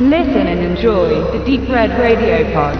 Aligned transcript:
Listen 0.00 0.46
and 0.46 0.60
enjoy 0.60 1.08
the 1.32 1.44
Deep 1.44 1.68
Red 1.68 1.90
Radio 1.98 2.44
Pod. 2.54 2.78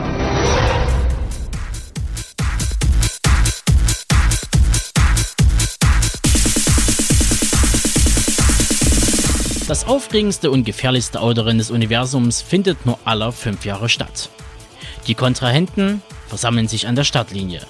Das 9.67 9.89
aufregendste 9.89 10.53
und 10.53 10.63
gefährlichste 10.63 11.21
Autorennen 11.21 11.59
des 11.59 11.73
Universums 11.73 12.41
findet 12.41 12.87
nur 12.87 13.01
alle 13.05 13.33
fünf 13.33 13.65
Jahre 13.65 13.89
statt. 13.89 14.31
Die 15.09 15.17
Kontrahenten 15.17 16.03
versammeln 16.29 16.69
sich 16.69 16.87
an 16.87 16.95
der 16.95 17.03
Startlinie. 17.03 17.63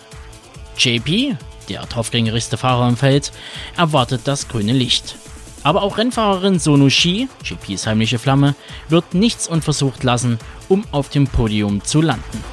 JP, 0.76 1.36
der 1.70 1.86
draufgängerigste 1.86 2.58
Fahrer 2.58 2.86
im 2.86 2.98
Feld, 2.98 3.32
erwartet 3.78 4.20
das 4.24 4.46
grüne 4.46 4.74
Licht. 4.74 5.16
Aber 5.62 5.82
auch 5.82 5.98
Rennfahrerin 5.98 6.58
Sono 6.58 6.88
Shi, 6.88 7.28
JPs 7.44 7.86
heimliche 7.86 8.18
Flamme, 8.18 8.54
wird 8.88 9.14
nichts 9.14 9.48
unversucht 9.48 10.04
lassen, 10.04 10.38
um 10.68 10.84
auf 10.92 11.08
dem 11.08 11.26
Podium 11.26 11.84
zu 11.84 12.00
landen. 12.00 12.44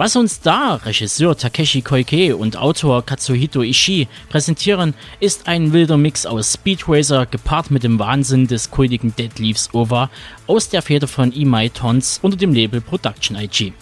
Was 0.00 0.16
uns 0.16 0.40
da 0.40 0.76
Regisseur 0.76 1.36
Takeshi 1.36 1.82
Koike 1.82 2.34
und 2.34 2.56
Autor 2.56 3.04
Katsuhito 3.04 3.60
Ishii 3.60 4.08
präsentieren, 4.30 4.94
ist 5.20 5.46
ein 5.46 5.74
wilder 5.74 5.98
Mix 5.98 6.24
aus 6.24 6.54
Speed 6.54 6.88
Racer 6.88 7.26
gepaart 7.26 7.70
mit 7.70 7.82
dem 7.82 7.98
Wahnsinn 7.98 8.46
des 8.46 8.70
kultigen 8.70 9.14
Dead 9.14 9.38
Leaves 9.38 9.68
Over 9.74 10.08
aus 10.46 10.70
der 10.70 10.80
Feder 10.80 11.06
von 11.06 11.32
Imai 11.32 11.68
Tons 11.68 12.18
unter 12.22 12.38
dem 12.38 12.54
Label 12.54 12.80
Production 12.80 13.36
IG. 13.36 13.74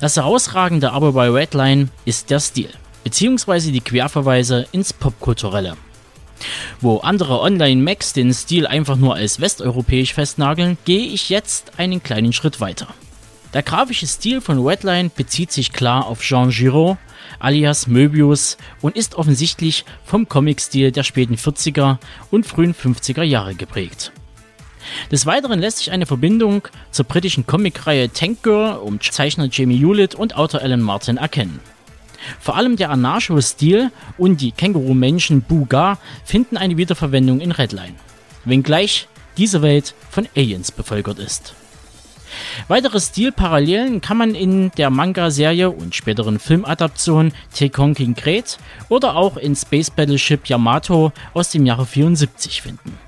Das 0.00 0.16
herausragende 0.16 0.92
aber 0.92 1.12
bei 1.12 1.28
Redline 1.28 1.90
ist 2.06 2.30
der 2.30 2.40
Stil, 2.40 2.70
beziehungsweise 3.04 3.72
die 3.72 3.80
Querverweise 3.80 4.66
ins 4.72 4.92
Popkulturelle. 4.92 5.76
Wo 6.80 6.98
andere 6.98 7.40
Online-Macs 7.40 8.12
den 8.12 8.32
Stil 8.32 8.66
einfach 8.66 8.96
nur 8.96 9.14
als 9.14 9.40
westeuropäisch 9.40 10.14
festnageln, 10.14 10.78
gehe 10.84 11.06
ich 11.06 11.28
jetzt 11.28 11.78
einen 11.78 12.02
kleinen 12.02 12.32
Schritt 12.32 12.60
weiter. 12.60 12.88
Der 13.54 13.62
grafische 13.62 14.06
Stil 14.06 14.40
von 14.40 14.64
Redline 14.64 15.10
bezieht 15.14 15.52
sich 15.52 15.72
klar 15.72 16.06
auf 16.06 16.20
Jean 16.20 16.50
Giraud, 16.50 16.98
alias 17.38 17.86
Möbius 17.86 18.58
und 18.82 18.96
ist 18.96 19.14
offensichtlich 19.14 19.84
vom 20.04 20.28
Comic-Stil 20.28 20.92
der 20.92 21.02
späten 21.02 21.36
40er 21.36 21.96
und 22.30 22.46
frühen 22.46 22.74
50er 22.74 23.22
Jahre 23.22 23.54
geprägt. 23.54 24.12
Des 25.10 25.26
Weiteren 25.26 25.60
lässt 25.60 25.78
sich 25.78 25.90
eine 25.90 26.06
Verbindung 26.06 26.68
zur 26.90 27.04
britischen 27.04 27.46
Comicreihe 27.46 28.10
Tank 28.10 28.42
Girl 28.42 28.78
um 28.78 29.00
Zeichner 29.00 29.48
Jamie 29.50 29.78
Hewlett 29.78 30.14
und 30.14 30.36
Autor 30.36 30.60
Alan 30.60 30.80
Martin 30.80 31.16
erkennen. 31.16 31.60
Vor 32.40 32.56
allem 32.56 32.76
der 32.76 32.90
Anarcho-Stil 32.90 33.90
und 34.16 34.40
die 34.40 34.52
Känguru-Menschen 34.52 35.42
Buga 35.42 35.98
finden 36.24 36.56
eine 36.56 36.76
Wiederverwendung 36.76 37.40
in 37.40 37.52
Redline, 37.52 37.94
wenngleich 38.44 39.08
diese 39.36 39.62
Welt 39.62 39.94
von 40.10 40.28
Aliens 40.36 40.72
bevölkert 40.72 41.18
ist. 41.18 41.54
Weitere 42.68 43.00
Stilparallelen 43.00 44.00
kann 44.00 44.16
man 44.16 44.34
in 44.34 44.70
der 44.76 44.90
Manga-Serie 44.90 45.70
und 45.70 45.94
späteren 45.94 46.38
Filmadaption 46.38 47.32
Tekkon 47.54 47.94
King 47.94 48.14
Gret 48.14 48.58
oder 48.88 49.16
auch 49.16 49.36
in 49.36 49.56
Space 49.56 49.90
Battleship 49.90 50.46
Yamato 50.46 51.12
aus 51.34 51.50
dem 51.50 51.66
Jahre 51.66 51.86
74 51.86 52.62
finden. 52.62 52.98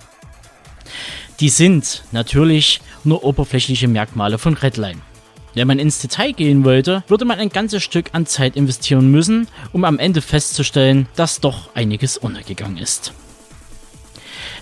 Die 1.40 1.48
sind 1.48 2.04
natürlich 2.12 2.80
nur 3.04 3.24
oberflächliche 3.24 3.88
Merkmale 3.88 4.38
von 4.38 4.54
Redline. 4.54 5.00
Wenn 5.54 5.66
man 5.66 5.78
ins 5.78 6.00
Detail 6.00 6.32
gehen 6.32 6.64
wollte, 6.64 7.02
würde 7.08 7.24
man 7.24 7.38
ein 7.38 7.48
ganzes 7.48 7.82
Stück 7.82 8.10
an 8.12 8.26
Zeit 8.26 8.56
investieren 8.56 9.10
müssen, 9.10 9.48
um 9.72 9.84
am 9.84 9.98
Ende 9.98 10.20
festzustellen, 10.20 11.08
dass 11.16 11.40
doch 11.40 11.74
einiges 11.74 12.16
untergegangen 12.16 12.78
ist. 12.78 13.12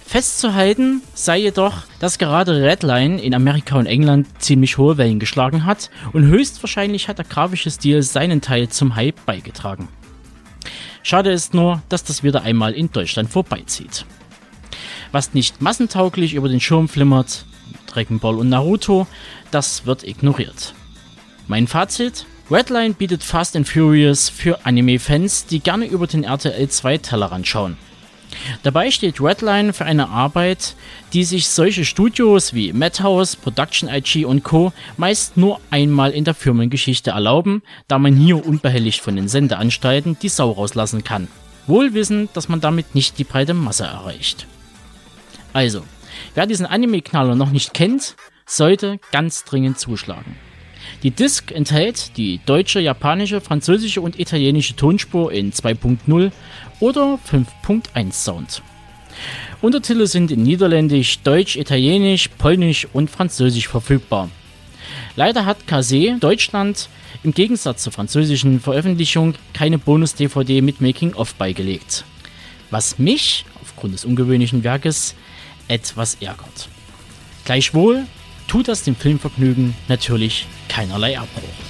Festzuhalten 0.06 1.03
sei 1.12 1.37
jedoch, 1.37 1.82
dass 2.00 2.16
gerade 2.16 2.62
Redline 2.62 3.21
in 3.21 3.34
Amerika 3.34 3.76
und 3.76 3.84
England 3.84 4.26
ziemlich 4.38 4.78
hohe 4.78 4.97
Wellen 4.97 5.19
geschlagen 5.19 5.66
hat 5.66 5.91
und 6.15 6.25
höchstwahrscheinlich 6.25 7.09
hat 7.09 7.19
der 7.19 7.26
grafische 7.26 7.70
Stil 7.70 8.03
seinen 8.03 8.41
Teil 8.41 8.70
zum 8.70 8.97
Hype 8.97 9.26
beigetragen. 9.26 9.88
Schade 11.03 11.31
ist 11.31 11.53
nur, 11.53 11.82
dass 11.91 12.05
das 12.05 12.22
wieder 12.22 12.43
einmal 12.43 12.72
in 12.72 12.91
Deutschland 12.91 13.28
vorbeizieht. 13.28 14.06
Was 15.12 15.34
nicht 15.34 15.60
massentauglich 15.60 16.32
über 16.32 16.49
den 16.49 16.60
Schirm 16.60 16.88
flimmert, 16.88 17.44
Dragon 17.87 18.19
Ball 18.19 18.37
und 18.37 18.49
Naruto, 18.49 19.06
das 19.50 19.84
wird 19.84 20.05
ignoriert. 20.05 20.75
Mein 21.50 21.66
Fazit? 21.66 22.26
Redline 22.50 22.92
bietet 22.92 23.25
Fast 23.25 23.56
and 23.56 23.66
Furious 23.66 24.28
für 24.28 24.66
Anime-Fans, 24.66 25.47
die 25.47 25.60
gerne 25.60 25.86
über 25.86 26.06
den 26.06 26.22
RTL 26.22 26.69
2 26.69 26.98
Tellerrand 26.98 27.48
schauen. 27.48 27.78
Dabei 28.62 28.91
steht 28.91 29.19
Redline 29.19 29.72
für 29.72 29.87
eine 29.87 30.10
Arbeit, 30.10 30.76
die 31.14 31.25
sich 31.25 31.48
solche 31.48 31.87
Studios 31.87 32.53
wie 32.53 32.75
Madhouse, 32.75 33.34
Production 33.34 33.88
IG 33.88 34.26
und 34.26 34.44
Co. 34.44 34.75
meist 34.98 35.38
nur 35.38 35.58
einmal 35.70 36.10
in 36.10 36.25
der 36.25 36.34
Firmengeschichte 36.34 37.12
erlauben, 37.12 37.62
da 37.88 37.98
man 37.98 38.14
hier 38.14 38.44
unbehelligt 38.44 39.00
von 39.00 39.16
den 39.16 39.28
Sendeanstalten 39.28 40.19
die 40.20 40.28
Sau 40.28 40.50
rauslassen 40.50 41.03
kann. 41.03 41.28
Wohl 41.66 41.94
wissend, 41.94 42.28
dass 42.34 42.50
man 42.50 42.60
damit 42.60 42.94
nicht 42.94 43.19
die 43.19 43.25
breite 43.25 43.54
Masse 43.54 43.84
erreicht. 43.84 44.47
Also, 45.54 45.82
wer 46.34 46.47
diesen 46.47 46.66
Anime-Knaller 46.66 47.37
noch 47.37 47.50
nicht 47.50 47.72
kennt, 47.72 48.16
sollte 48.44 49.00
ganz 49.12 49.44
dringend 49.44 49.78
zuschlagen. 49.78 50.37
Die 51.03 51.10
Disc 51.10 51.53
enthält 51.53 52.16
die 52.16 52.41
deutsche, 52.44 52.81
japanische, 52.81 53.41
französische 53.41 54.00
und 54.00 54.19
italienische 54.19 54.76
Tonspur 54.76 55.32
in 55.32 55.53
2.0 55.53 56.32
oder 56.81 57.19
5.1 57.31 58.12
Sound. 58.12 58.62
Untertitel 59.60 60.06
sind 60.06 60.31
in 60.31 60.43
Niederländisch, 60.43 61.21
Deutsch, 61.21 61.56
Italienisch, 61.56 62.28
Polnisch 62.38 62.87
und 62.93 63.10
Französisch 63.10 63.69
verfügbar. 63.69 64.28
Leider 65.16 65.44
hat 65.44 65.66
Kase 65.66 66.16
Deutschland 66.21 66.88
im 67.25 67.32
Gegensatz 67.32 67.82
zur 67.82 67.93
französischen 67.93 68.60
Veröffentlichung 68.60 69.34
keine 69.53 69.78
Bonus-DVD 69.78 70.60
mit 70.62 70.81
Making-of 70.81 71.34
beigelegt. 71.34 72.05
Was 72.70 72.99
mich, 72.99 73.44
aufgrund 73.62 73.94
des 73.94 74.05
ungewöhnlichen 74.05 74.62
Werkes, 74.62 75.15
etwas 75.66 76.16
ärgert. 76.20 76.69
Gleichwohl 77.44 78.05
tut 78.47 78.69
das 78.69 78.84
dem 78.84 78.94
Filmvergnügen 78.94 79.75
natürlich 79.88 80.47
keinerlei 80.78 81.19
Abbruch. 81.19 81.68